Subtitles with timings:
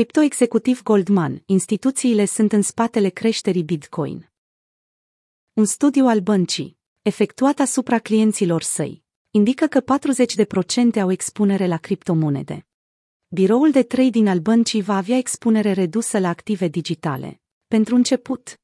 [0.00, 4.30] Criptoexecutiv Goldman, instituțiile sunt în spatele creșterii Bitcoin.
[5.52, 9.82] Un studiu al băncii, efectuat asupra clienților săi, indică că
[10.96, 12.66] 40% au expunere la criptomonede.
[13.28, 17.40] Biroul de trading al băncii va avea expunere redusă la active digitale.
[17.66, 18.59] Pentru început,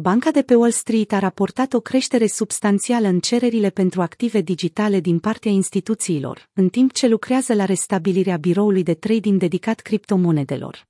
[0.00, 5.00] Banca de pe Wall Street a raportat o creștere substanțială în cererile pentru active digitale
[5.00, 10.88] din partea instituțiilor, în timp ce lucrează la restabilirea biroului de trading dedicat criptomonedelor.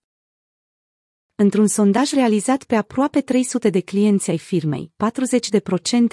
[1.34, 4.92] Într-un sondaj realizat pe aproape 300 de clienți ai firmei,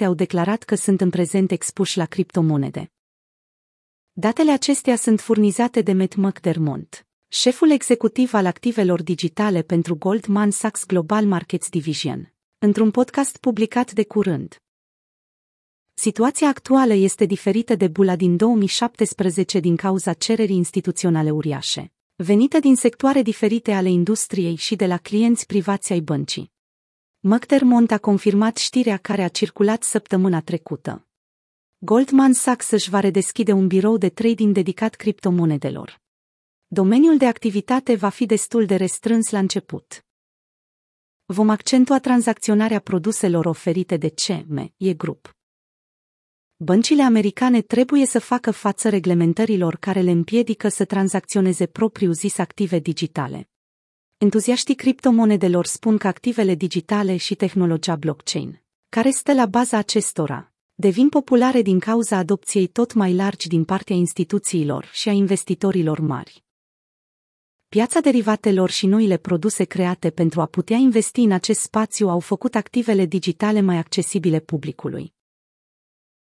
[0.00, 2.92] 40% au declarat că sunt în prezent expuși la criptomonede.
[4.12, 10.86] Datele acestea sunt furnizate de Matt McDermott, șeful executiv al activelor digitale pentru Goldman Sachs
[10.86, 12.30] Global Markets Division,
[12.66, 14.62] într-un podcast publicat de curând.
[15.94, 22.76] Situația actuală este diferită de bula din 2017 din cauza cererii instituționale uriașe, venite din
[22.76, 26.52] sectoare diferite ale industriei și de la clienți privați ai băncii.
[27.20, 31.06] McDermott a confirmat știrea care a circulat săptămâna trecută.
[31.78, 36.00] Goldman Sachs își va redeschide un birou de trading dedicat criptomonedelor.
[36.66, 40.05] Domeniul de activitate va fi destul de restrâns la început.
[41.28, 45.36] Vom accentua tranzacționarea produselor oferite de CME Group.
[46.56, 53.50] Băncile americane trebuie să facă față reglementărilor care le împiedică să tranzacționeze propriu-zis active digitale.
[54.16, 61.08] Entuziaștii criptomonedelor spun că activele digitale și tehnologia blockchain, care stă la baza acestora, devin
[61.08, 66.45] populare din cauza adopției tot mai largi din partea instituțiilor și a investitorilor mari.
[67.76, 72.54] Piața derivatelor și noile produse create pentru a putea investi în acest spațiu au făcut
[72.54, 75.14] activele digitale mai accesibile publicului.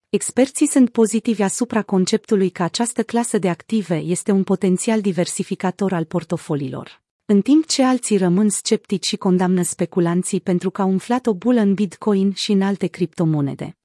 [0.08, 6.04] Experții sunt pozitivi asupra conceptului că această clasă de active este un potențial diversificator al
[6.04, 11.34] portofoliilor, în timp ce alții rămân sceptici și condamnă speculanții pentru că au umflat o
[11.34, 13.76] bulă în Bitcoin și în alte criptomonede.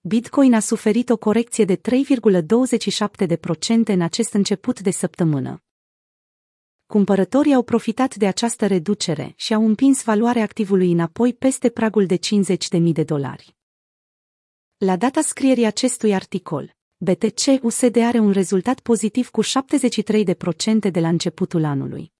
[0.00, 1.80] Bitcoin a suferit o corecție de 3,27%
[3.84, 5.62] în acest început de săptămână.
[6.90, 12.16] Cumpărătorii au profitat de această reducere și au împins valoarea activului înapoi peste pragul de
[12.16, 13.56] 50.000 de dolari.
[14.76, 21.08] La data scrierii acestui articol, BTC USD are un rezultat pozitiv cu 73% de la
[21.08, 22.12] începutul anului.